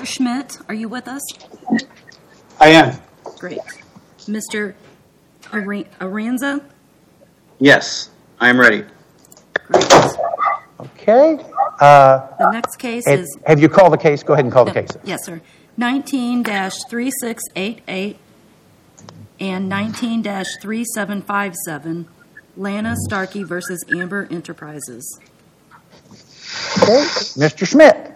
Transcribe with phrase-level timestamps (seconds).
[0.00, 0.06] Mr.
[0.06, 1.20] Schmidt, are you with us?
[2.58, 2.98] I am.
[3.38, 3.58] Great.
[4.20, 4.72] Mr.
[5.42, 6.62] Aranza?
[7.58, 8.08] Yes,
[8.40, 8.84] I am ready.
[9.66, 9.92] Great.
[10.80, 11.38] Okay.
[11.80, 13.38] Uh, The next case have, is.
[13.46, 14.22] have you called the case?
[14.22, 14.88] Go ahead and call the case.
[15.04, 15.42] Yes, sir.
[15.78, 18.16] 19-3688
[19.38, 22.06] and 19-3757,
[22.56, 25.20] Lana Starkey versus Amber Enterprises.
[26.82, 27.04] Okay.
[27.36, 27.66] Mr.
[27.66, 28.06] Schmidt.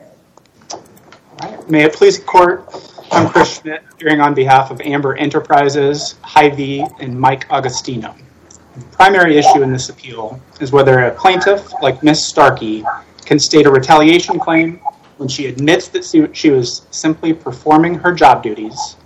[1.66, 2.62] May it please the court,
[3.10, 8.14] I'm Chris Schmidt, appearing on behalf of Amber Enterprises, Hy-Vee, and Mike Agostino.
[8.76, 12.26] The primary issue in this appeal is whether a plaintiff, like Ms.
[12.26, 12.84] Starkey,
[13.24, 14.78] can state a retaliation claim
[15.16, 16.04] when she admits that
[16.34, 18.96] she- was simply performing her job duties,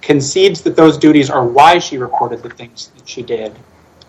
[0.00, 3.54] concedes that those duties are why she reported the things that she did,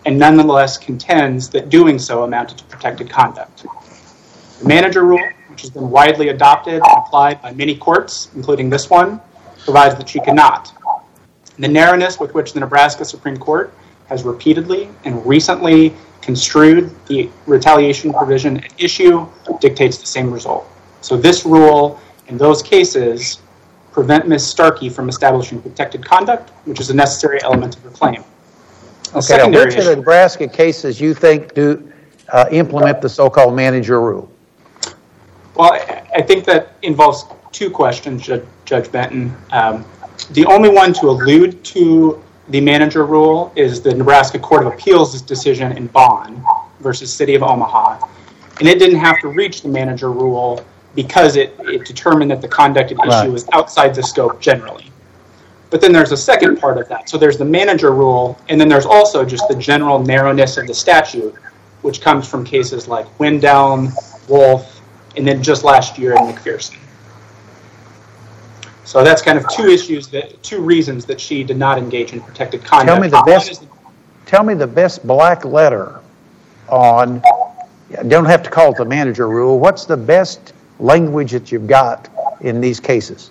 [0.06, 3.66] and nonetheless contends that doing so amounted to protected conduct.
[4.60, 8.88] The manager rule, which has been widely adopted and applied by many courts, including this
[8.88, 9.20] one,
[9.64, 10.72] provides that she cannot.
[11.58, 13.74] The narrowness with which the Nebraska Supreme Court
[14.06, 15.92] has repeatedly and recently
[16.22, 19.26] construed the retaliation provision at issue
[19.60, 20.64] dictates the same result.
[21.00, 23.40] So this rule in those cases
[23.90, 24.46] prevent Ms.
[24.46, 28.22] Starkey from establishing protected conduct, which is a necessary element of her claim.
[29.12, 29.38] A Okay.
[29.38, 31.90] Now, which of the Nebraska cases you think do
[32.32, 34.30] uh, implement the so-called manager rule?
[35.58, 35.72] Well,
[36.14, 39.36] I- think that involves two questions, Ju- Judge Benton.
[39.50, 39.84] Um,
[40.30, 45.20] the only one to allude to the manager rule is the Nebraska Court of Appeals'
[45.20, 46.40] decision in Bond
[46.80, 47.98] versus City of Omaha.
[48.60, 52.92] And it didn't have to reach the manager rule because it, determined that the conduct
[52.92, 54.90] at issue was outside the scope generally.
[55.70, 57.10] But then there's a second part of that.
[57.10, 60.74] So there's the manager rule, and then there's also just the general narrowness of the
[60.74, 61.34] statute,
[61.82, 63.92] which comes from cases like Windown,
[64.28, 64.77] Wolf,
[65.16, 66.76] and then just last year in McPherson.
[68.84, 72.20] So that's kind of two issues that two reasons that she did not engage in
[72.20, 72.88] protected conduct.
[72.88, 73.64] Tell me the best-
[74.24, 76.00] Tell me the best black letter
[76.68, 77.22] on,
[78.08, 82.08] don't have to call it the manager rule, what's the best language that you've got
[82.42, 83.30] in these cases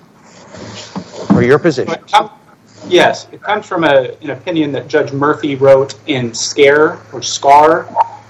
[1.28, 1.94] for your position?
[1.94, 2.31] It
[2.90, 7.85] Yes, it comes from a, an opinion that Judge Murphy wrote in Skare or SCAR,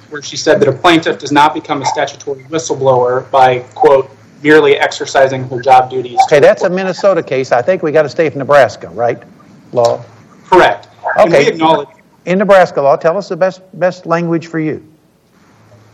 [0.09, 4.09] where she said that a plaintiff does not become a statutory whistleblower by, quote,
[4.43, 6.19] merely exercising her job duties.
[6.27, 6.69] Okay, that's a.
[6.69, 7.51] Minnesota case.
[7.51, 9.21] I think we got to stay in Nebraska, right?
[9.73, 10.03] Law.
[10.45, 10.87] Correct.
[11.19, 11.57] Okay.
[12.25, 14.85] In Nebraska law, tell us the best, best language for you.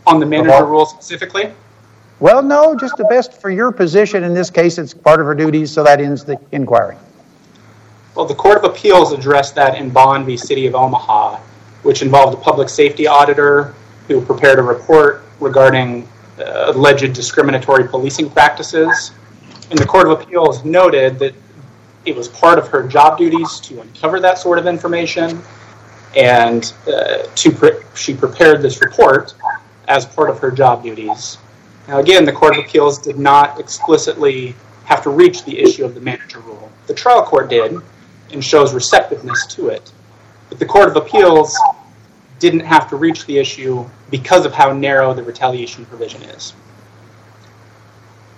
[0.06, 0.66] on the manager Uh-huh.
[0.66, 1.50] rule specifically.
[2.20, 4.22] Well, no, just the best for your position.
[4.22, 6.96] In this case, it's part of her duties, so that ends the inquiry.
[8.14, 10.36] Well, the Court of Appeals addressed that in Bond v.
[10.36, 11.38] City of Omaha,
[11.84, 13.74] which involved a public safety auditor
[14.08, 19.12] who prepared a report regarding uh, alleged discriminatory policing practices.
[19.70, 21.34] And the Court of Appeals noted that
[22.04, 25.40] it was part of her job duties to uncover that sort of information,
[26.16, 27.50] and uh, she
[28.14, 29.34] prepared this report
[29.88, 31.38] as part of her job duties.
[31.88, 34.54] Now, again, the Court of Appeals did not explicitly
[34.84, 36.70] have to reach the issue of the manager rule.
[36.86, 37.80] The trial court did,
[38.32, 39.90] and shows receptiveness to it.
[40.48, 41.56] But the Court of Appeals
[42.38, 46.52] didn't have to reach the issue because of how narrow the retaliation provision is.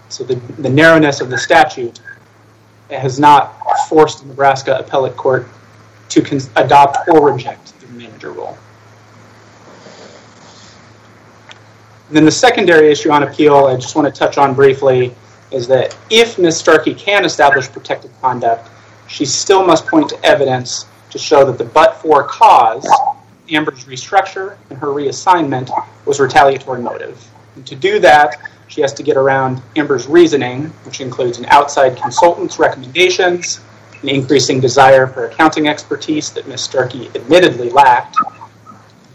[0.09, 2.01] So the, the narrowness of the statute
[2.91, 5.49] has not forced the Nebraska appellate court
[6.11, 8.57] to adopt or reject the manager rule.
[12.11, 15.13] Then the secondary issue on appeal, I just want to touch on briefly,
[15.51, 16.57] is that if Ms.
[16.57, 18.69] Starkey can establish protected conduct,
[19.09, 22.89] she still must point to evidence to show that the but-for cause,
[23.51, 25.71] Amber's restructure and her reassignment,
[26.05, 27.27] was retaliatory motive.
[27.55, 28.37] And to do that,
[28.69, 33.61] she has to get around Amber's reasoning, which includes an outside consultant's recommendations,
[34.03, 36.63] an increasing desire for accounting expertise that Ms.
[36.63, 38.17] Starkey admittedly lacked,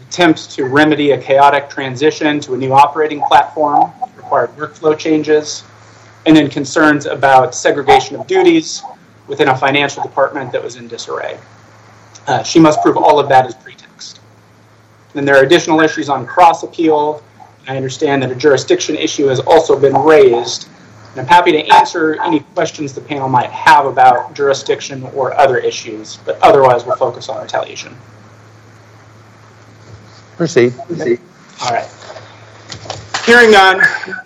[0.08, 5.64] attempt to remedy a chaotic transition to a new operating platform, required workflow changes,
[6.26, 8.82] and then concerns about segregation of duties
[9.26, 11.38] within a financial department that was in disarray.
[12.26, 13.71] Uh, she must prove all of that is pretext.
[15.14, 17.22] Then there are additional issues on cross appeal.
[17.68, 20.68] I understand that a jurisdiction issue has also been raised.
[21.12, 25.58] And I'm happy to answer any questions the panel might have about jurisdiction or other
[25.58, 27.94] issues, but otherwise we'll focus on retaliation.
[30.86, 31.20] Proceed.
[31.62, 31.88] All right.
[33.26, 33.82] Hearing none,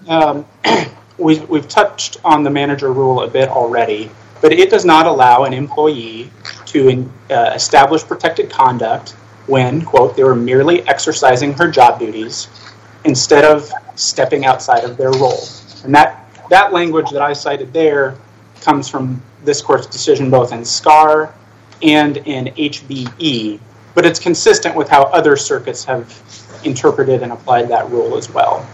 [0.08, 0.46] um,
[1.18, 4.10] we've, we've touched on the manager rule a bit already,
[4.40, 6.30] but it does not allow an employee
[6.66, 9.16] to uh, establish protected conduct
[9.46, 12.48] when, quote, they were merely exercising her job duties
[13.04, 15.44] instead of stepping outside of their role.
[15.84, 18.16] And that, that language that I cited there
[18.60, 21.32] comes from this court's decision both in Skare
[21.82, 23.60] and in HBE,
[23.94, 26.12] but it's consistent with how other circuits have
[26.64, 28.66] interpreted and applied that rule as well.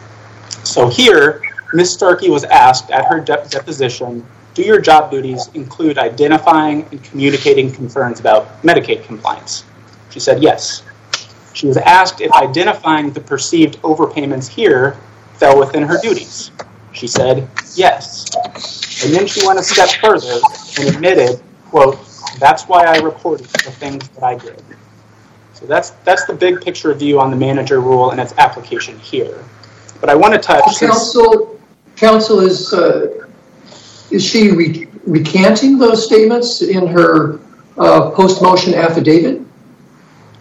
[0.65, 1.43] So here,
[1.75, 1.93] Ms.
[1.93, 7.73] Starkey was asked at her de- deposition, do your job duties include identifying and communicating
[7.73, 9.65] concerns about Medicaid compliance?
[10.13, 10.83] She said yes.
[11.55, 14.99] She was asked if identifying the perceived overpayments here
[15.35, 16.51] fell within her duties.
[16.93, 18.27] She said yes.
[19.05, 20.41] And then she went a step further
[20.79, 21.99] and admitted, quote,
[22.39, 24.63] that's why I reported the things that I did.
[25.55, 29.45] So that's that's the big picture view on the manager rule and its application here.
[30.01, 31.61] But I want to touch Counsel,
[31.97, 33.27] counsel is, uh,
[34.11, 37.39] is she re- recanting those statements in her
[37.79, 39.41] uh, post-motion affidavit?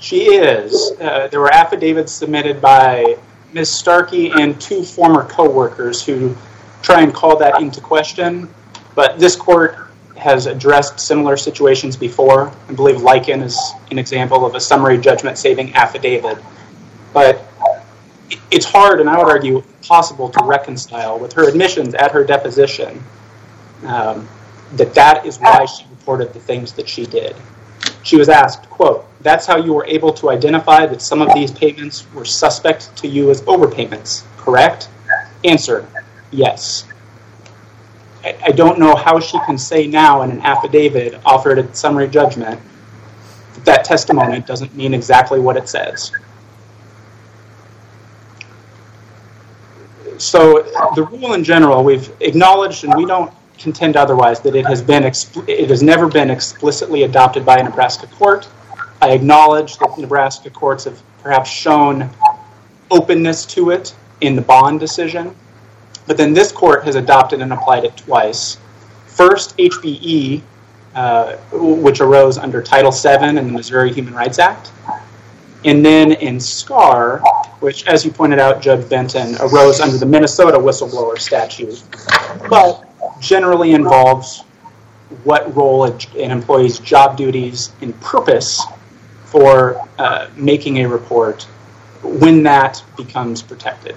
[0.02, 0.94] She is.
[1.00, 3.18] Uh, there were affidavits submitted by
[3.54, 3.70] Ms.
[3.72, 6.36] Starkey and two former co-workers who
[6.82, 8.50] try and call that into question.
[8.96, 9.78] But this court
[10.18, 12.52] has addressed similar situations before.
[12.68, 16.40] I believe Lycan is an example of a summary judgment saving affidavit.
[17.14, 17.46] But
[18.50, 23.04] it's hard, and I would argue possible, to reconcile with her admissions at her deposition
[23.86, 24.28] um,
[24.74, 27.36] that that is why she reported the things that she did.
[28.02, 31.52] She was asked, quote, that's how you were able to identify that some of these
[31.52, 34.90] payments were suspect to you as overpayments, correct?
[35.44, 35.88] Answer,
[36.32, 36.86] yes.
[38.24, 42.60] I, don't know how she can say now in an affidavit offered at summary judgment
[43.56, 46.12] that that testimony doesn't mean exactly what it says.
[50.18, 50.62] So
[50.96, 55.04] the rule in general, we've acknowledged, and we don't contend otherwise, that it has been
[55.04, 58.48] it has never been explicitly adopted by a Nebraska court.
[59.02, 62.08] I acknowledge that Nebraska courts have perhaps shown
[62.92, 65.36] openness to it in the bond decision,
[66.06, 68.58] but then this court has adopted and applied it twice.
[69.08, 70.44] First, HBE,
[70.94, 74.72] uh, which arose under Title VII and the Missouri Human Rights Act,
[75.66, 77.24] and then in Skare,
[77.60, 81.82] which, as you pointed out, Judge Benton, arose under the Minnesota whistleblower statute,
[82.50, 82.84] but
[83.20, 84.44] generally involves
[85.24, 88.62] what role an employee's job duties and purpose
[89.32, 91.44] for uh, making a report
[92.04, 93.96] when that becomes protected.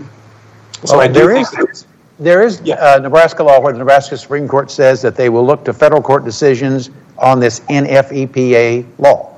[0.84, 1.86] So well, I do think is,
[2.20, 2.76] there is Yeah.
[2.76, 6.00] uh, Nebraska law where the Nebraska Supreme Court says that they will look to federal
[6.00, 9.30] court decisions on this NFEPA law.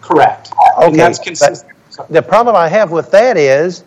[0.00, 0.52] correct.
[0.78, 1.72] Okay, that's consistent.
[2.10, 3.82] The problem I have with that is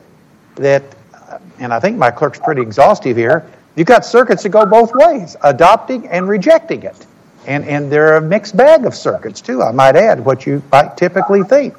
[0.55, 0.83] that,
[1.13, 3.45] uh, and I think my clerk's pretty exhaustive here,
[3.75, 7.05] you've got circuits that go both ways, adopting and rejecting it.
[7.47, 10.97] And, and they're a mixed bag of circuits too, I might add, what you might
[10.97, 11.75] typically think.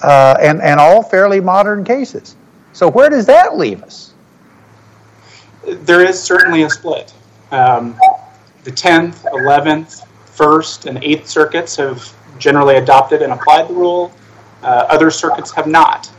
[0.00, 2.36] Uh, and, and all fairly modern cases.
[2.72, 4.12] So where does that leave us?
[5.64, 7.12] there is certainly a split.
[7.50, 7.98] Um,
[8.64, 14.12] the 10th, 11th, 1st, and 8th circuits have generally adopted and applied the rule.
[14.62, 16.10] Uh, other circuits have not.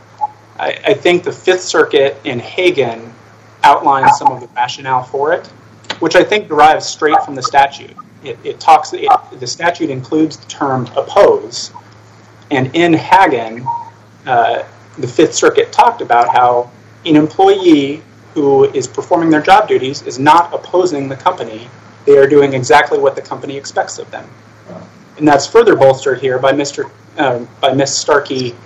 [0.58, 3.12] I, I think the 5th Circuit in Hagan
[3.64, 5.46] outlines some of the rationale for it,
[5.98, 7.96] which I think derives straight from the statute.
[8.24, 11.72] It, talks, the statute includes the term oppose,
[12.50, 13.66] and in Hagan,
[14.26, 14.64] uh,
[14.98, 16.70] the Fifth Circuit talked about how
[17.04, 21.68] an employee who is performing their job duties is not opposing the company.
[22.04, 24.28] They are doing exactly what the company expects of them.
[25.16, 26.90] And that's further bolstered here by Mr.
[27.16, 28.56] Uh, by Miss Starkey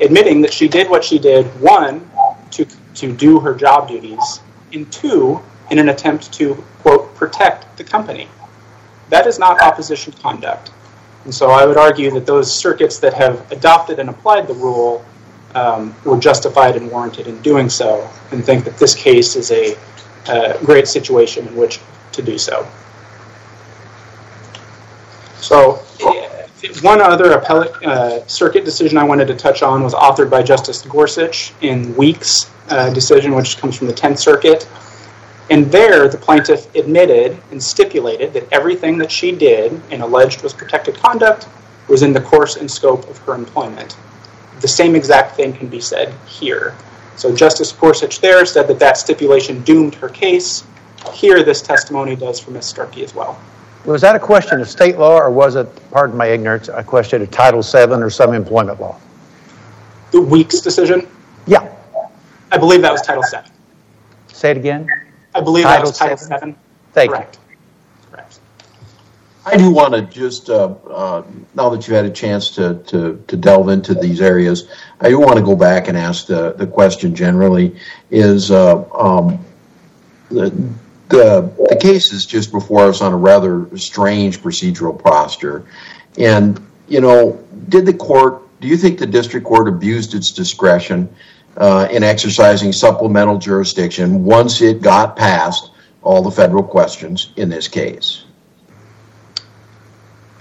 [0.00, 2.08] admitting that she did what she did one
[2.52, 4.40] to to do her job duties,
[4.72, 8.28] and two in an attempt to quote protect the company.
[9.08, 10.72] That is not opposition conduct.
[11.24, 15.04] And so I would argue that those circuits that have adopted and applied the rule
[15.54, 19.76] um, were justified and warranted in doing so, and think that this case is a
[20.26, 21.80] uh, great situation in which
[22.12, 22.68] to do so.
[25.40, 25.82] So,
[26.82, 30.82] one other appellate uh, circuit decision I wanted to touch on was authored by Justice
[30.82, 34.68] Gorsuch in Weeks' uh, decision, which comes from the 10th Circuit.
[35.48, 40.52] And there, the plaintiff admitted and stipulated that everything that she did and alleged was
[40.52, 41.48] protected conduct
[41.88, 43.96] was in the course and scope of her employment.
[44.60, 46.74] The same exact thing can be said here.
[47.16, 50.64] So Justice Gorsuch there said that that stipulation doomed her case.
[51.14, 52.66] Here, this testimony does for Ms.
[52.66, 53.40] Starkey as well.
[53.84, 57.22] Was that a question of state law or was it, pardon my ignorance, a question
[57.22, 58.98] of Title VII or some employment law?
[60.10, 61.06] The Weeks decision,
[61.46, 61.72] Yeah.
[62.50, 63.48] I believe that was Title VII.
[64.32, 64.88] Say it again.
[65.36, 66.54] I believe that was Title Title VII.
[66.92, 67.16] Thank you.
[67.16, 67.38] Correct.
[68.10, 68.40] Correct.
[69.44, 71.22] I do want to just, uh, uh,
[71.54, 74.68] now that you've had a chance to, to, to delve into these areas,
[75.00, 77.76] I do want to go back and ask the, the question generally
[78.10, 79.44] is, uh, um,
[80.30, 80.50] the,
[81.10, 85.66] the, the case is just before us on a rather strange procedural posture.
[86.18, 91.14] And, you know, did the court, do you think the district court abused its discretion
[91.56, 95.70] Uh, in exercising supplemental jurisdiction once it got past
[96.02, 98.24] all the federal questions in this case?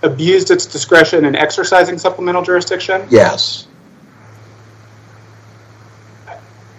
[0.03, 3.07] Abused its discretion in exercising supplemental jurisdiction?
[3.09, 3.67] Yes.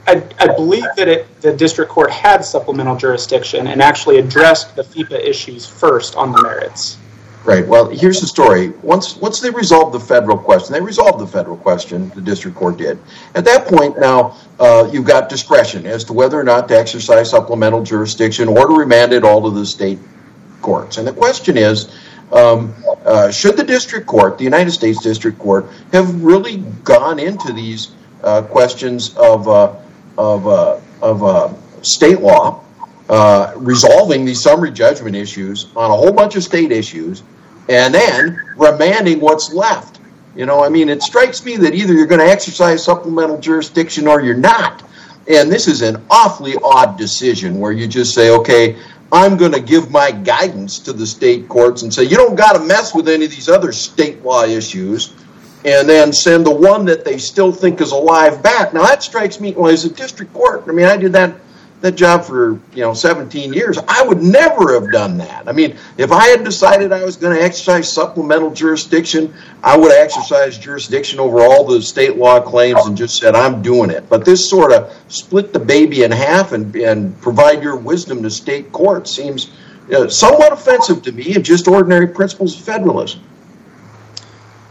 [0.07, 5.19] I, believe that it, the district court had supplemental jurisdiction and actually addressed the FEPA
[5.19, 6.99] issues first on the merits.
[7.47, 7.65] Right.
[7.65, 8.71] Well, here's the story.
[8.83, 12.11] Once once they resolved the federal question, they resolved the federal question.
[12.17, 12.99] The district court did.
[13.37, 17.31] At that point, now uh, you've got discretion as to whether or not to exercise
[17.31, 20.01] supplemental jurisdiction or to remand it all to the state
[20.61, 20.97] courts.
[20.97, 21.97] And the question is,
[22.33, 22.75] um,
[23.05, 27.93] uh, should the district court, the United States District Court, have really gone into these
[28.25, 29.73] uh, questions of uh,
[30.19, 32.61] of uh, of uh, state law,
[33.55, 37.23] resolving these summary judgment issues on a whole bunch of state issues?
[37.69, 40.01] And then remanding what's left.
[40.35, 44.07] You know, I mean, it strikes me that either you're going to exercise supplemental jurisdiction
[44.07, 44.83] or you're not.
[45.29, 48.77] And this is an awfully odd decision where you just say, okay,
[49.11, 52.53] I'm going to give my guidance to the state courts and say, you don't got
[52.53, 55.15] to mess with any of these other state law issues,
[55.65, 58.75] and then send the one that they still think is alive back.
[58.75, 61.35] Now, that strikes me, well, as a district court, I mean, I did that
[61.81, 65.47] that job for you know 17 years i would never have done that.
[65.47, 69.93] I mean if i had decided i was going to exercise supplemental jurisdiction i would
[69.93, 74.09] exercise jurisdiction over all the state law claims and just said i'm doing it.
[74.09, 78.31] But this sort of split the baby in half and, and provide your wisdom to
[78.31, 79.53] state court seems
[80.09, 83.21] somewhat offensive to me and just ordinary principles of federalism.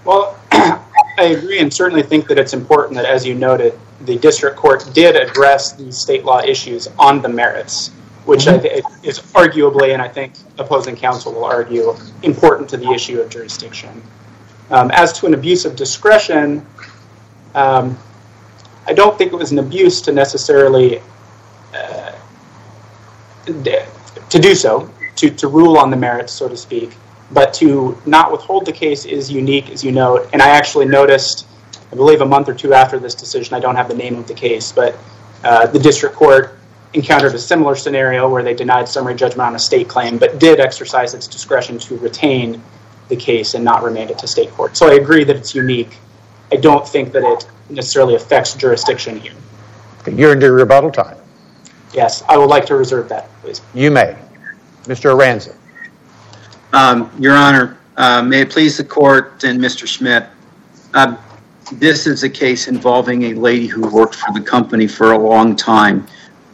[0.03, 0.83] Well i
[1.17, 5.15] agree and certainly think that it's important that as you noted the district court did
[5.15, 7.89] address the state law issues on the merits,
[8.25, 13.29] which is arguably, and I think opposing counsel will argue, important to the issue of
[13.29, 14.01] jurisdiction.
[14.71, 16.65] Um, as to an abuse of discretion,
[17.53, 17.97] um,
[18.87, 21.01] I don't think it was an abuse to necessarily
[21.73, 22.11] uh,
[23.45, 26.95] to do so, to, to rule on the merits, so to speak,
[27.31, 31.47] but to not withhold the case is unique, as you note, and I actually noticed
[31.91, 34.27] I believe a month or two after this decision, I don't have the name of
[34.27, 34.97] the case, but
[35.43, 36.57] uh, the district court
[36.93, 40.59] encountered a similar scenario where they denied summary judgment on a state claim, but did
[40.59, 42.61] exercise its discretion to retain
[43.09, 44.75] the case and not remand it to state court.
[44.75, 45.97] So I agree that it's unique.
[46.51, 49.33] I don't think that it necessarily affects jurisdiction here.
[50.11, 51.17] You're into rebuttal time.
[51.93, 53.61] Yes, I would like to reserve that, please.
[53.73, 54.15] You may.
[54.83, 55.15] Mr.
[55.15, 55.55] Aranza.
[56.73, 59.87] Um, Your Honor, uh, may it please the court and Mr.
[59.87, 60.25] Schmidt,
[60.93, 61.15] uh,
[61.73, 65.55] this is a case involving a lady who worked for the company for a long
[65.55, 66.05] time,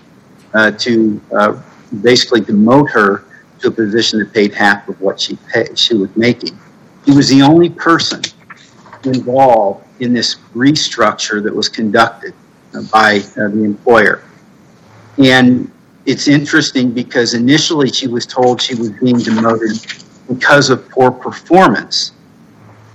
[0.54, 1.62] uh, to uh,
[2.02, 3.26] basically demote her
[3.60, 5.38] to a position that paid half of what she
[5.76, 6.58] she was making.
[7.06, 8.22] She was the only person
[9.06, 12.34] involved in this restructure that was conducted
[12.74, 14.24] uh, by uh, the employer.
[15.18, 15.72] And
[16.06, 19.86] it's interesting because initially she was told she was being demoted
[20.28, 22.12] because of poor performance.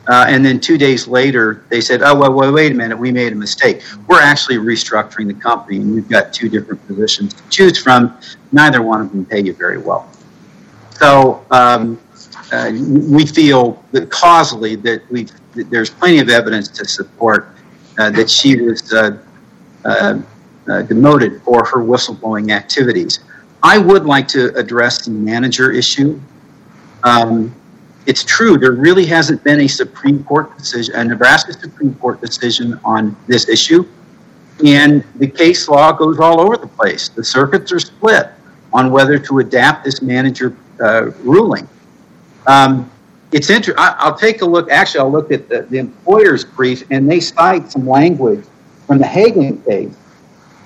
[0.09, 3.13] Uh, and then two days later, they said, oh, well, well, wait a minute, we
[3.13, 3.83] made a mistake.
[4.07, 8.17] We're actually restructuring the company, and we've got two different positions to choose from.
[8.51, 10.11] Neither one of them pay you very well.
[10.93, 12.01] So um,
[12.51, 17.49] uh, we feel that causally that we there's plenty of evidence to support
[17.99, 19.19] uh, that she was uh,
[19.85, 23.21] uh, demoted for her whistleblowing activities.
[23.63, 26.21] I would like to address the manager issue.
[27.03, 27.55] Um,
[28.09, 32.81] it's true, there really hasn't been a Supreme Court decision, a Nebraska Supreme Court decision
[32.83, 33.87] on this issue.
[34.65, 37.11] And the case law goes all over the place.
[37.11, 38.31] The circuits are split
[38.73, 41.69] on whether to adapt this manager uh, ruling.
[42.47, 42.91] Um,
[43.31, 43.77] it's interesting.
[43.79, 44.71] I'll take a look.
[44.71, 48.43] Actually, I'll look at the, the, employer's brief, and they cite some language
[48.87, 49.95] from the Hagan case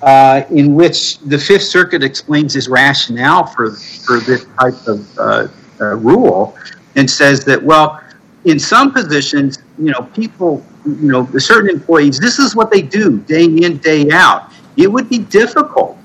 [0.01, 5.47] uh, in which the Fifth Circuit explains his rationale for, for this type of uh,
[5.81, 6.57] uh rule
[6.95, 8.01] and says that, well,
[8.45, 13.19] in some positions, you know, people, you know, certain employees, this is what they do
[13.19, 14.51] day in, day out.
[14.77, 15.97] It would be difficult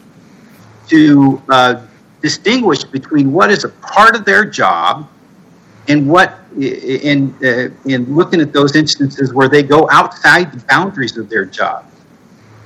[0.89, 1.83] to uh,
[2.23, 5.09] distinguish between what is a part of their job
[5.89, 11.17] And what in uh, in looking at those instances where they go outside the boundaries
[11.17, 11.87] of their job,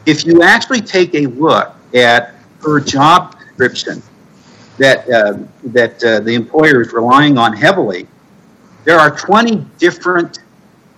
[0.07, 4.03] if you actually take a look at her job description
[4.79, 8.09] that uh, that uh, the employer is relying on heavily,
[8.85, 10.41] there are 20 different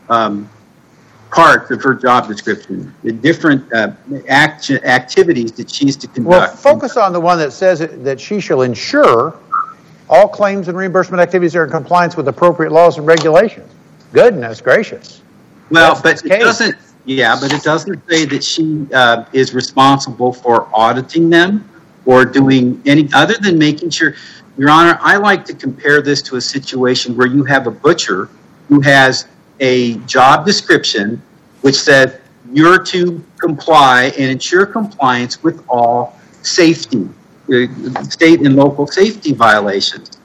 [0.08, 0.48] um,
[1.30, 3.92] parts of her job description, the different uh,
[4.28, 6.30] action, activities that she's to conduct.
[6.30, 9.36] Well, focus on the one that says that she shall ensure
[10.08, 13.70] all claims and reimbursement activities are in compliance with appropriate laws and regulations.
[14.12, 15.22] Goodness gracious.
[15.70, 16.76] Well, That's but it doesn't.
[17.06, 21.68] Yeah, but it doesn't say that she uh, is responsible for auditing them
[22.06, 24.14] or doing any other than making sure.
[24.56, 28.28] Your Honor, I like to compare this to a situation where you have a butcher
[28.68, 29.26] who has
[29.60, 31.20] a job description
[31.62, 32.20] which says
[32.52, 37.08] you're to comply and ensure compliance with all safety,
[37.52, 40.18] uh, state and local safety violations.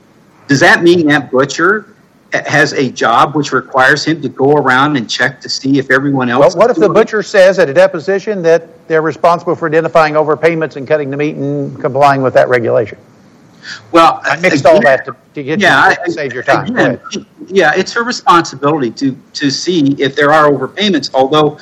[0.48, 1.96] Does that mean that butcher
[2.34, 6.30] has a job which requires him to go around and check to see if everyone
[6.30, 6.56] else?
[6.56, 10.76] Well, what if the butcher says at a deposition that they're responsible for identifying overpayments
[10.76, 12.98] and cutting the meat and complying with that regulation?
[13.92, 16.76] Well, I mixed all that to, to get Yeah, you I- to save your time.
[16.76, 17.00] Again.
[17.48, 21.58] Yeah, it's her responsibility to, to see if there are overpayments, although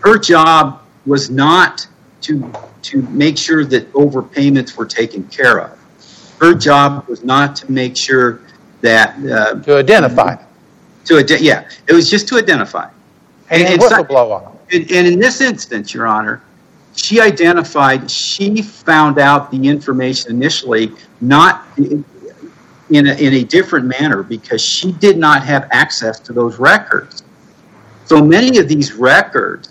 [0.00, 1.86] her job was not
[2.22, 2.50] to,
[2.82, 5.78] to make sure that overpayments were taken care of.
[6.40, 8.40] Her job was not to make sure
[8.80, 10.36] that, uh, To identify
[11.06, 12.88] to, ide- yeah, it was just to identify.
[13.50, 14.52] and And not- whistleblow on them.
[14.72, 16.42] And, and in this instance, Your Honor,
[16.96, 22.04] she identified, she found out the information initially not in
[22.90, 27.22] a, in a different manner because she did not have access to those records.
[28.04, 29.70] So many of these records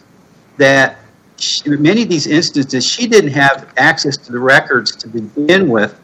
[0.58, 0.98] that,
[1.38, 6.00] she, many of these instances, she didn't have access to the records to begin with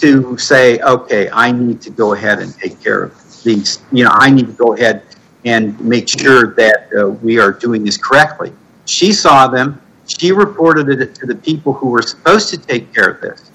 [0.00, 4.10] to say, okay, I need to go ahead and take care of these, you know,
[4.12, 5.02] I need to go ahead
[5.44, 8.52] and make sure that uh, we are doing this correctly.
[8.86, 9.80] She saw them.
[10.06, 13.50] She reported it to the people who were supposed to take care of this.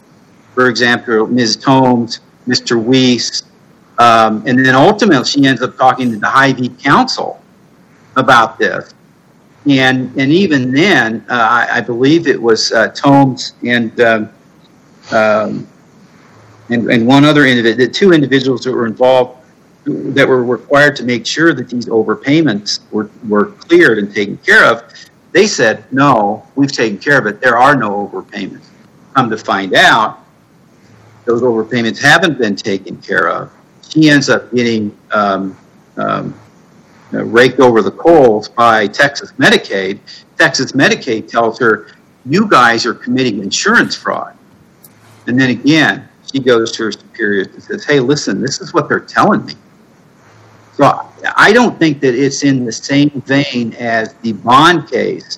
[0.56, 1.58] For example, Ms.
[1.58, 2.82] Tomes, Mr.
[2.82, 3.44] Weiss,
[4.00, 7.42] um, and then ultimately she ends up talking to the Hy-Vee Counsel
[8.16, 8.94] about this.
[9.68, 14.30] And and even then, uh, I, I believe it was uh, Tomes and um,
[15.12, 15.68] um,
[16.70, 19.38] and, and one other individual, the two individuals that were involved
[19.86, 24.66] that were required to make sure that these overpayments were, were cleared and taken care
[24.66, 24.84] of,
[25.32, 27.42] they said, no, we've taken care of it.
[27.42, 28.66] There are no overpayments.
[29.14, 30.26] Come to find out,
[31.26, 33.52] those overpayments haven't been taken care of.
[33.88, 35.58] She ends up getting um,
[35.98, 36.40] um,
[37.14, 40.00] uh, raked over the coals by Texas Medicaid.
[40.38, 41.88] Texas Medicaid tells her,
[42.26, 44.36] you guys are committing insurance fraud.
[45.28, 48.88] And then again, she goes to her superiors and says, hey, listen, this is what
[48.88, 49.56] they're telling me.
[50.80, 55.38] So I don't think that it's in the same vein as the bond case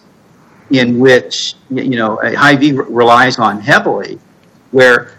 [0.70, 4.20] in which, you know, Hy-Vee relies on heavily,
[4.70, 5.18] where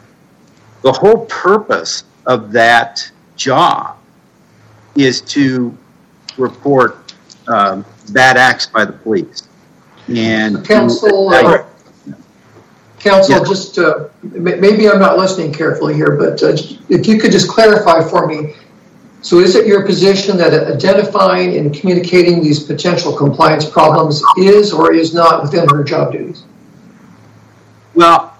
[0.83, 3.99] the whole purpose of that job
[4.95, 5.77] is to
[6.39, 7.15] report
[7.49, 9.49] um, bad acts by the police.
[10.07, 11.65] And Counsel, uh,
[13.01, 16.53] Counsel, just, uh, maybe I'm not listening carefully here, but uh,
[16.89, 18.55] if you could just clarify for me.
[19.23, 24.93] So is it your position that identifying and communicating these potential compliance problems is or
[24.93, 26.45] is not within her job duties?
[27.95, 28.33] Well,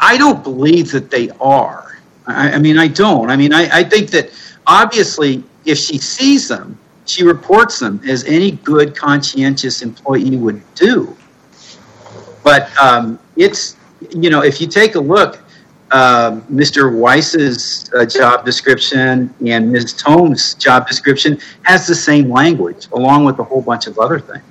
[0.00, 1.98] I don't believe that they are.
[2.26, 3.30] I, mean, I don't.
[3.30, 4.30] I mean, I, I think that
[4.66, 11.16] obviously, if she sees them, she reports them as any good conscientious employee would do.
[12.42, 13.76] But um, it's
[14.10, 15.38] you know, if you take a look,
[15.90, 16.94] uh, Mr.
[16.94, 19.94] Weiss's uh, job description and Ms.
[19.94, 24.42] Tome's job description has the same language, along with a whole bunch of other things.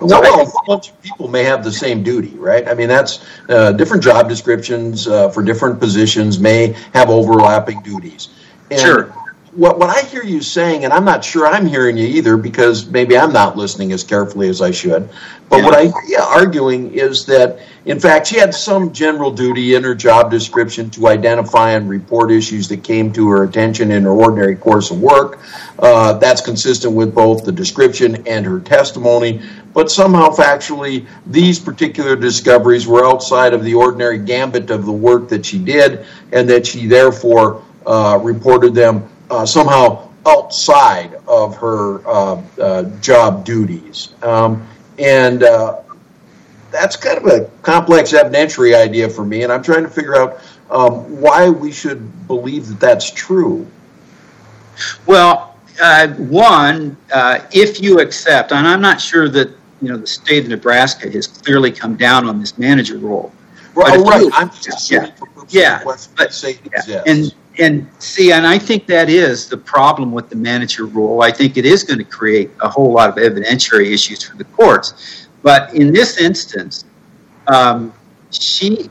[0.00, 2.68] Well, well, a bunch of people may have the same duty, right?
[2.68, 8.28] I mean, that's uh, different job descriptions uh, for different positions may have overlapping duties.
[8.70, 9.14] And Sure.
[9.52, 12.86] What, what I hear you saying, and I'm not sure I'm hearing you either because
[12.86, 15.08] maybe I'm not listening as carefully as I should,
[15.48, 19.74] but what I hear you arguing is that, in fact, she had some general duty
[19.74, 24.02] in her job description to identify and report issues that came to her attention in
[24.02, 25.40] her ordinary course of work.
[25.78, 29.40] Uh, that's consistent with both the description and her testimony
[29.72, 35.28] but somehow factually these particular discoveries were outside of the ordinary gambit of the work
[35.28, 42.00] that she did and that she therefore uh, reported them uh, somehow outside of her
[43.00, 44.14] job duties.
[44.22, 44.66] Um,
[44.98, 45.44] and
[46.70, 50.40] that's kind of a complex evidentiary idea for me, and I'm trying to figure out
[50.70, 53.66] um, why we should believe that that's true.
[55.06, 59.48] Well, uh, one, uh, if you accept, and I'm not sure that
[59.80, 63.32] you know the state of Nebraska has clearly come down on this manager role.
[63.96, 66.08] Oh, right, you- I'm just for Yeah, but-
[66.88, 67.02] Yeah.
[67.06, 71.22] And and see, and I think that is the problem with the manager rule.
[71.22, 74.44] I think it is going to create a whole lot of evidentiary issues for the
[74.44, 75.27] courts.
[75.42, 76.84] But in this instance,
[77.46, 77.92] um,
[78.30, 78.90] she,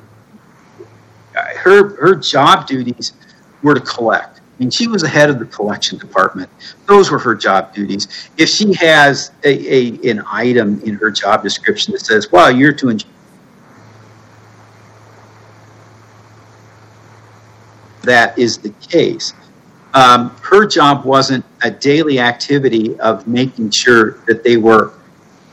[1.34, 3.14] her her job duties
[3.62, 4.40] were to collect.
[4.40, 6.50] I mean, she was the head of the collection department.
[6.88, 8.30] Those were her job duties.
[8.38, 12.74] If she has a, a an item in her job description that says, "Well, you're
[12.74, 13.08] to enjoy
[18.08, 19.34] that is the case.
[19.94, 24.94] Um, her job wasn't a daily activity of making sure that they were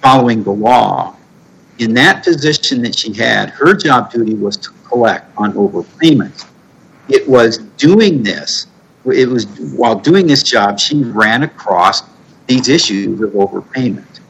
[0.05, 1.17] following the law.
[1.79, 6.47] In that position that she had, her job duty was to collect on overpayments.
[7.09, 8.67] It was doing this,
[9.07, 12.03] it was while doing this job, she ran across
[12.47, 14.21] these issues of overpayment.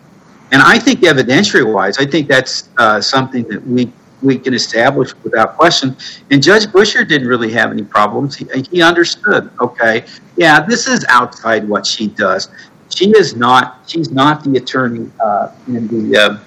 [0.53, 5.13] And I think evidentiary wise, I think that's uh, something that we we can establish
[5.23, 5.95] without question.
[6.31, 8.35] And Judge Buescher didn't really have any problems.
[8.37, 9.51] He, he understood.
[9.61, 10.05] Okay,
[10.37, 12.49] yeah, this is outside what she does.
[12.95, 13.81] She is not.
[13.87, 16.39] She's not the attorney uh, in the uh,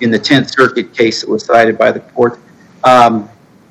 [0.00, 2.38] in the Tenth Circuit case that was cited by the court.
[2.84, 3.28] Um,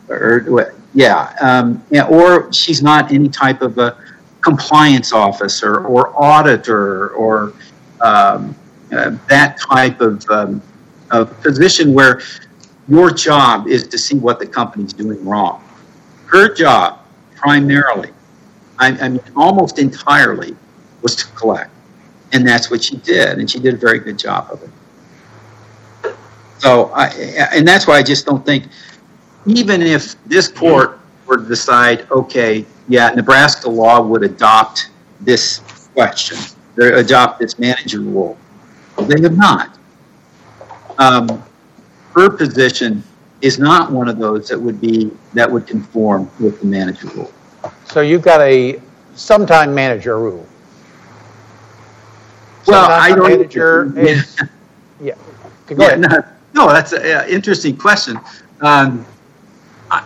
[0.10, 3.98] or yeah, um, yeah, or she's not any type of a
[4.42, 7.54] compliance officer or auditor or
[8.02, 8.56] um,
[8.92, 10.62] uh, that type of, um,
[11.12, 12.22] of position where
[12.88, 15.64] your job is to see what the company's doing wrong.
[16.26, 17.00] Her job,
[17.36, 18.12] primarily,
[18.80, 20.56] I, I mean, almost entirely,
[21.02, 21.72] was to collect.
[22.32, 26.14] And that's what she did, and she did a very good job of it.
[26.60, 27.08] So, I,
[27.54, 28.66] and that's why I just don't think,
[29.46, 34.90] even if this court were to decide, okay, yeah, Nebraska law would adopt
[35.22, 35.60] this
[35.94, 36.38] question,
[36.78, 38.38] or adopt this manager rule,
[39.08, 39.78] they have not.
[40.98, 41.44] Um,
[42.14, 43.04] her position
[43.42, 47.32] is not one of those that would be that would conform with the manager rule.
[47.86, 48.82] So you've got a
[49.16, 50.46] sometime manager rule.
[52.70, 53.30] Well, I don't.
[53.30, 53.94] Manager
[55.02, 55.16] yeah.
[55.68, 58.20] Go Yeah, no, no, that's an interesting question.
[58.62, 59.06] Um,
[59.92, 60.06] I,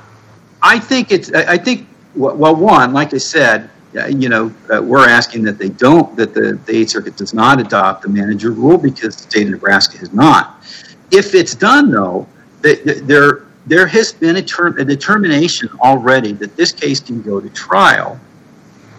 [0.62, 1.32] I think it's.
[1.32, 5.58] I think well, well, one, like I said, uh, you know, uh, we're asking that
[5.58, 9.24] they don't, that the, the Eighth Circuit does not adopt the manager rule because the
[9.24, 10.64] state of Nebraska has not.
[11.12, 12.28] If it's done, though,
[12.62, 17.50] there there has been a, term, a determination already that this case can go to
[17.50, 18.20] trial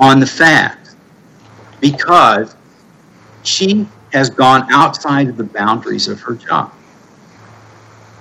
[0.01, 0.95] on the fact
[1.81, 2.57] because
[3.47, 6.73] she has gone outside of the boundaries of her job.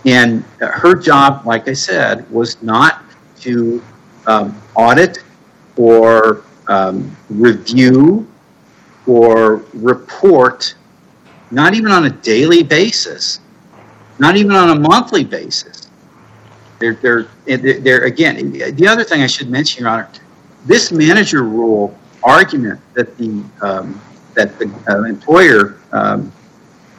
[0.05, 3.03] And her job, like I said, was not
[3.41, 3.81] to
[4.27, 5.19] um, audit
[5.77, 8.27] or um, review
[9.05, 10.75] or report,
[11.51, 13.39] not even on a daily basis,
[14.19, 15.89] not even on a monthly basis.
[16.79, 20.09] They're, they're, they're again, the other thing I should mention, Your Honor,
[20.65, 24.01] this manager rule argument that the um,
[24.33, 26.31] that the uh, employer um,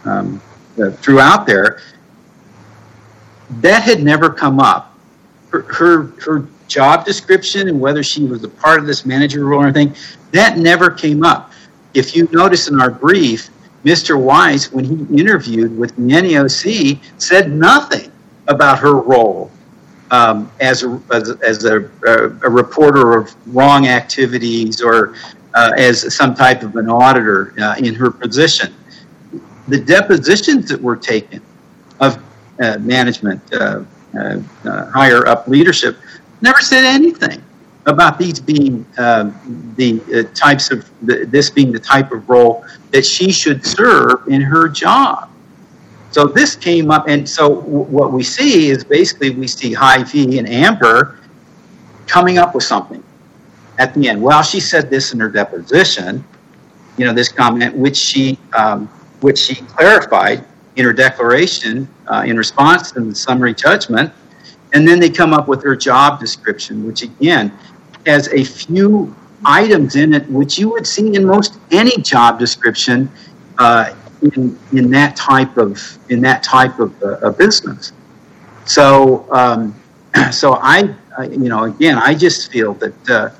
[0.05, 0.41] um,
[0.83, 1.81] uh, threw out there,
[3.61, 4.97] that had never come up.
[5.51, 9.63] Her, her, her job description and whether she was a part of this manager role
[9.63, 9.95] or anything,
[10.33, 11.53] that never came up.
[11.93, 13.51] If you notice in our brief,
[13.85, 14.21] Mr.
[14.21, 18.11] Weiss, when he interviewed with the NEOC, said nothing
[18.49, 19.51] about her role
[20.11, 25.15] um, as, a, as, as a, a, a reporter of wrong activities or
[25.55, 28.75] uh, as some type of an auditor uh, in her position.
[29.69, 31.41] The depositions that were taken
[32.01, 32.19] of
[32.61, 33.41] uh, management,
[34.13, 35.97] higher up leadership,
[36.41, 37.43] never said anything
[37.87, 43.31] about these being um, the types of this being the type of role that she
[43.31, 45.31] should serve in her job.
[46.11, 50.49] So this came up, and so what we see is basically we see Hy-Vee and
[50.49, 51.19] Amber
[52.07, 53.04] coming up with something
[53.79, 54.23] at the end.
[54.23, 56.25] Well, she said this in her deposition,
[56.97, 58.87] you know, this comment, which she um,
[59.21, 60.45] which she clarified
[60.77, 64.13] in her declaration uh, in response to the summary judgment,
[64.73, 67.53] and then they come up with her job description, which again
[68.07, 73.11] has a few items in it which you would see in most any job description
[73.59, 77.93] uh, in in that type of in that type of uh, business.
[78.65, 79.75] So um,
[80.31, 83.31] so I, I, you know again I just feel that uh,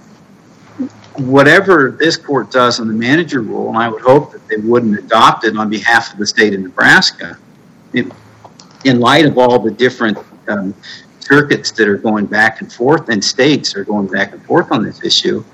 [1.17, 4.99] whatever this court does on the manager rule, and I would hope that they wouldn't
[4.99, 7.39] adopt it on behalf of the state of Nebraska,
[7.93, 8.13] in,
[8.85, 10.75] in light of all the different um,
[11.21, 14.85] circuits that are going back and forth and states are going back and forth on
[14.85, 15.45] this issue.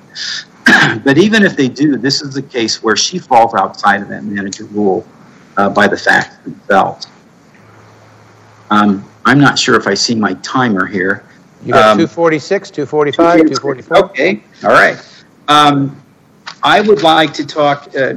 [1.04, 4.24] but even if they do, this is a case where she falls outside of that
[4.24, 5.06] manager rule
[5.56, 7.06] uh, by the facts themselves.
[8.70, 11.24] Um, I'm not sure if I see my timer here.
[11.64, 13.96] You got Um, 246, 245, 244?
[14.10, 14.96] Okay, all right.
[15.50, 16.00] Um,
[16.62, 18.14] I would like to talk uh,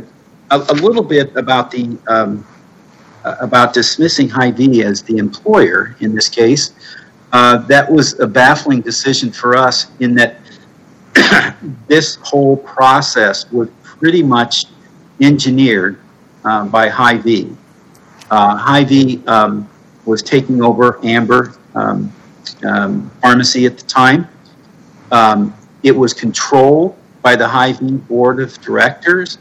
[0.51, 2.45] a, a little bit about the um,
[3.25, 6.73] uh, about dismissing Hy-Vee as the employer in this case.
[7.31, 10.35] Uh, that was a baffling decision for us in that
[11.87, 14.65] this whole process was pretty much
[15.19, 15.99] engineered
[16.45, 17.57] uh, by Hy-Vee.
[18.29, 19.67] Uh, Hy-Vee um,
[20.05, 22.13] was taking over Amber um,
[22.63, 24.27] um, Pharmacy at the time.
[25.11, 29.39] Um, it was controlled by the Hy-Vee Board of Directors.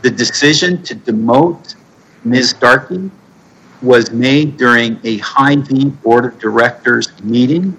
[0.00, 1.74] The decision to demote
[2.24, 2.50] Ms.
[2.50, 3.10] Starkey
[3.82, 7.78] was made during a Hy-Vee Board of Directors meeting.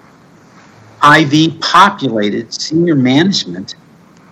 [1.00, 3.74] Hy-Vee populated senior management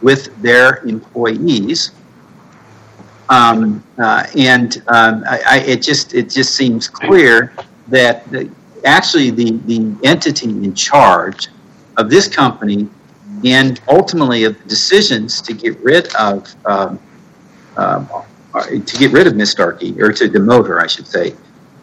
[0.03, 1.93] with their employees.
[3.29, 7.55] Um, uh, and um, I, I, it just it just seems clear
[7.89, 8.51] that the,
[8.85, 11.49] actually the, the entity in charge
[11.97, 12.89] of this company
[13.45, 17.01] and ultimately of decisions to get rid of um,
[17.77, 18.09] um,
[18.55, 21.35] uh, to get rid of Miss Starkey or to demote her, I should say,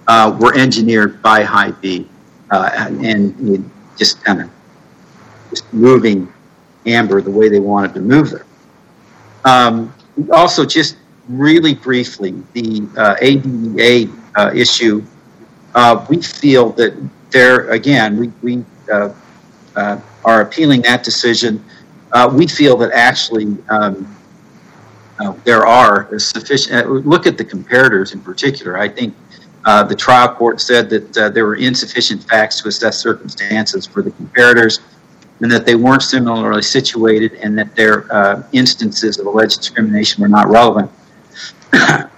[0.08, 2.08] uh, were engineered by Hy-Vee
[2.52, 4.50] uh, and, and just kind of
[5.50, 6.32] just moving
[6.86, 8.46] Amber the way they wanted to move her.
[9.46, 9.94] Um,
[10.32, 15.04] also, just really briefly, the uh, ADA uh, issue.
[15.74, 16.96] Uh, we feel that
[17.32, 21.64] there again, we, we uh, are appealing that decision.
[22.12, 24.16] Uh, we feel that actually um,
[25.20, 26.86] uh, there are sufficient.
[26.86, 28.78] Uh, look at the comparators in particular.
[28.78, 29.16] I think
[29.66, 34.02] uh, the trial court said that uh, there were insufficient facts to assess circumstances for
[34.02, 34.80] the comparators,
[35.42, 40.48] and that they weren't similarly situated, and that their instances of alleged discrimination were not
[40.50, 40.90] relevant.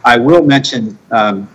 [0.06, 1.50] I will mention um,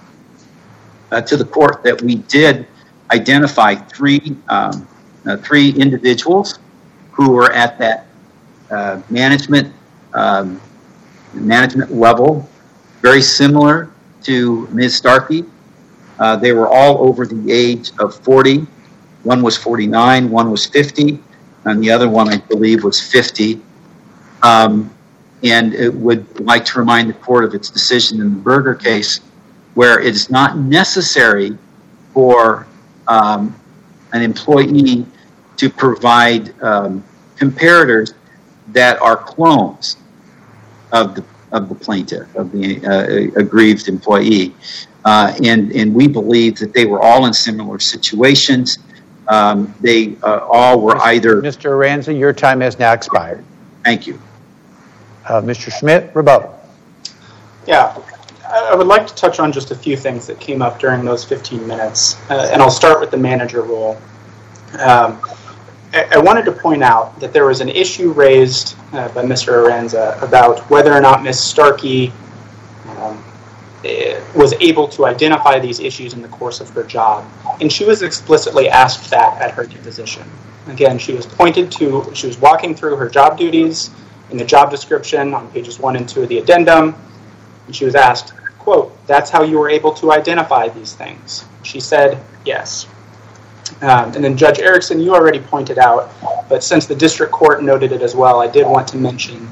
[1.11, 2.67] to the court that we did
[3.11, 4.87] identify three um,
[5.27, 6.59] uh, three individuals
[7.13, 8.07] who were at that
[8.71, 9.73] uh, management
[10.15, 10.61] um,
[11.35, 12.49] management level,
[13.03, 13.91] very similar
[14.23, 14.97] to Ms.
[14.97, 15.45] Starkey.
[16.19, 18.67] Uh, they were all over the age of 40.
[19.23, 21.19] One was 49, one was 50,
[21.65, 23.61] and the other one, I believe, was 50.
[24.43, 24.91] Um,
[25.43, 29.21] and it would like to remind the court of its decision in the Berger case,
[29.75, 31.57] where it is not necessary
[32.15, 32.67] for
[33.09, 33.55] um,
[34.13, 35.07] an employee
[35.57, 37.05] to provide um,
[37.37, 38.15] comparators
[38.69, 39.97] that are clones
[40.93, 44.55] of the of the plaintiff, of the uh, aggrieved employee,
[45.05, 48.79] uh, and and we believe that they were all in similar situations.
[49.29, 51.41] Um, they uh, all were either.
[51.43, 51.71] Mr.
[51.71, 53.45] Aranza, your time has now expired.
[53.85, 54.21] Thank you.
[55.29, 55.77] Uh, Mr.
[55.77, 56.53] Schmidt, rebuttal.
[57.67, 57.97] Yeah,
[58.49, 61.05] I I would like to touch on just a few things that came up during
[61.05, 64.01] those 15 minutes, uh, and I'll start with the manager rule.
[64.81, 65.21] Um,
[65.93, 69.65] I, wanted to point out that there was an issue raised uh, by Mr.
[69.65, 71.43] Aranza about whether or not Ms.
[71.43, 72.13] Starkey
[72.99, 73.25] um,
[73.85, 77.25] eh, was able to identify these issues in the course of her job,
[77.61, 80.29] and she was explicitly asked that at her deposition.
[80.67, 83.91] Again, she was pointed to, she was walking through her job duties
[84.31, 86.95] in the job description on pages one and two of the addendum,
[87.67, 91.45] and she was asked, quote, that's how you were able to identify these things.
[91.63, 92.87] She said, yes.
[93.83, 96.11] Um, and then Judge Erickson, you already pointed out,
[96.49, 99.49] but since the district court noted it as well, I did want to mention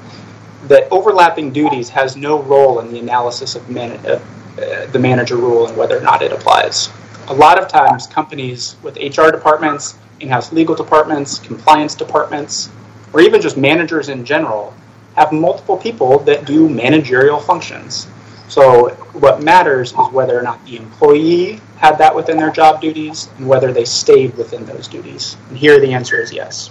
[0.68, 5.66] that overlapping duties has no role in the analysis of uh, uh, the manager rule
[5.66, 6.90] and whether or not it applies.
[7.28, 12.70] A lot of times, companies with HR departments, in-house legal departments, compliance departments,
[13.12, 14.74] or even just managers in general,
[15.16, 18.08] have multiple people that do managerial functions.
[18.48, 23.28] So what matters is whether or not the employee had that within their job duties
[23.36, 25.36] and whether they stayed within those duties.
[25.50, 26.70] And here the answer is yes.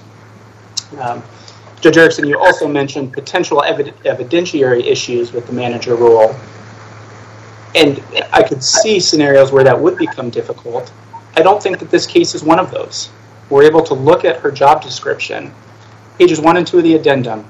[0.99, 1.21] Um,
[1.81, 6.35] Judge Erickson, you also mentioned potential evid- evidentiary issues with the manager rule.
[7.75, 10.91] And I could see scenarios where that would become difficult.
[11.35, 13.11] I don't think that this case is one of those.
[13.51, 15.53] We're able to look at her job description,
[16.17, 17.47] pages 1 and 2 of the addendum,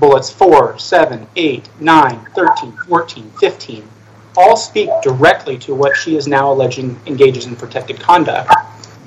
[0.00, 3.88] bullets 4, 7, 8, 9, 13, 14, 15,
[4.36, 8.52] all speak directly to what she is now alleging engages in protected conduct.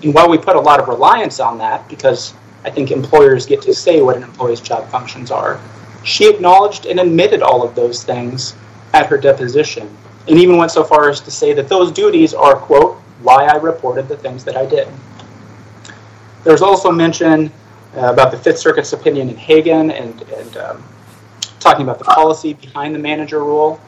[0.04, 3.62] And while we put a lot of reliance on that, because I think employers get
[3.64, 5.60] to say what an employee's job functions are,
[6.04, 8.56] she acknowledged and admitted all of those things
[8.94, 9.96] at her deposition,
[10.28, 13.56] and even went so far as to say that those duties are, quote, why I
[13.58, 14.88] reported the things that I did.
[16.44, 17.52] There's also mention
[17.96, 20.84] uh, about the Fifth Circuit's opinion in Hagan and, and um,
[21.60, 23.82] talking about the policy behind the manager rule.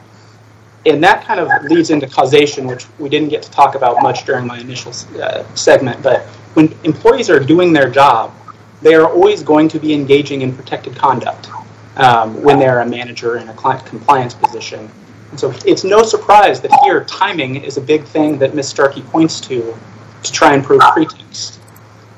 [0.86, 4.24] And that kind of leads into causation, which we didn't get to talk about much
[4.24, 6.02] during my initial uh, segment.
[6.02, 6.22] But
[6.54, 8.32] when employees are doing their job,
[8.80, 11.50] they are always going to be engaging in protected conduct
[11.96, 14.90] um, when they're a manager in a client compliance position.
[15.30, 18.68] And so it's no surprise that here timing is a big thing that Ms.
[18.68, 19.76] Starkey points to
[20.22, 21.60] to try and prove pretext.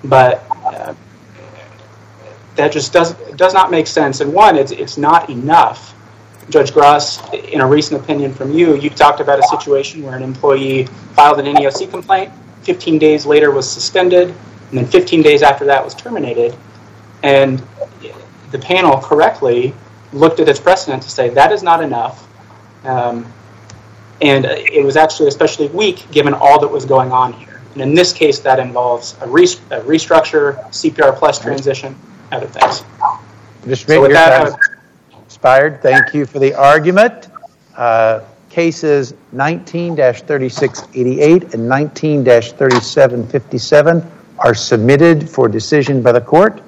[0.05, 0.95] But uh,
[2.57, 4.21] that just does does not make sense.
[4.21, 5.95] And one, it's it's not enough.
[6.51, 10.23] Judge Grasz, in a recent opinion from you, you talked about a situation where an
[10.23, 12.33] employee filed an NEOC complaint.
[12.63, 16.57] 15 days later was suspended, and then 15 days after that was terminated.
[17.23, 17.63] And
[18.51, 19.75] the panel correctly
[20.13, 22.29] looked at its precedent to say that is not enough.
[22.85, 23.33] Um,
[24.21, 27.61] and it was actually especially weak given all that was going on here.
[27.73, 31.97] And in this case, that involves a, a restructure, CPR plus transition,
[32.31, 32.85] other things.
[33.65, 33.87] Mr.
[33.87, 34.57] So with that,
[35.43, 35.83] expired.
[35.83, 37.27] Thank you for the argument.
[37.77, 44.07] Uh, Cases 19-3688 and 19-3757
[44.39, 46.63] are submitted for decision by the court.